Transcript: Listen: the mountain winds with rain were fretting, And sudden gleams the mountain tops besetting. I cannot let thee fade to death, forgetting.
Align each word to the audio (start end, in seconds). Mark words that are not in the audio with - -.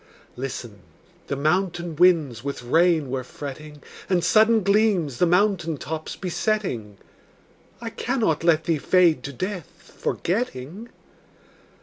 Listen: 0.35 0.79
the 1.27 1.35
mountain 1.35 1.95
winds 1.95 2.43
with 2.43 2.63
rain 2.63 3.11
were 3.11 3.23
fretting, 3.23 3.83
And 4.09 4.23
sudden 4.23 4.63
gleams 4.63 5.19
the 5.19 5.27
mountain 5.27 5.77
tops 5.77 6.15
besetting. 6.15 6.97
I 7.79 7.91
cannot 7.91 8.43
let 8.43 8.63
thee 8.63 8.79
fade 8.79 9.21
to 9.25 9.31
death, 9.31 9.93
forgetting. 9.95 10.89